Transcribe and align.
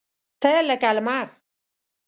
تۀ 0.41 0.51
لکه 0.67 0.89
لمر! 0.95 1.27